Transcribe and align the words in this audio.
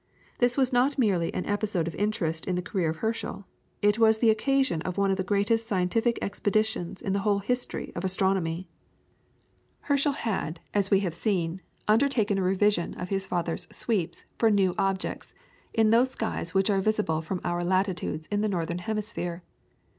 This 0.39 0.57
was 0.57 0.73
not 0.73 0.97
merely 0.97 1.31
an 1.31 1.45
episode 1.45 1.87
of 1.87 1.93
interest 1.93 2.47
in 2.47 2.55
the 2.55 2.63
career 2.63 2.89
of 2.89 2.95
Herschel, 3.05 3.45
it 3.83 3.99
was 3.99 4.17
the 4.17 4.31
occasion 4.31 4.81
of 4.81 4.97
one 4.97 5.11
of 5.11 5.17
the 5.17 5.23
greatest 5.23 5.67
scientific 5.67 6.17
expeditions 6.23 7.03
in 7.03 7.13
the 7.13 7.19
whole 7.19 7.37
history 7.37 7.91
of 7.93 8.03
astronomy. 8.03 8.67
Herschel 9.81 10.13
had, 10.13 10.59
as 10.73 10.89
we 10.89 11.01
have 11.01 11.13
seen, 11.13 11.61
undertaken 11.87 12.39
a 12.39 12.41
revision 12.41 12.95
of 12.95 13.09
his 13.09 13.27
father's 13.27 13.67
"sweeps" 13.71 14.23
for 14.39 14.49
new 14.49 14.73
objects, 14.75 15.35
in 15.71 15.91
those 15.91 16.09
skies 16.09 16.55
which 16.55 16.71
are 16.71 16.81
visible 16.81 17.21
from 17.21 17.39
our 17.43 17.63
latitudes 17.63 18.25
in 18.31 18.41
the 18.41 18.49
northern 18.49 18.79
hemisphere. 18.79 19.43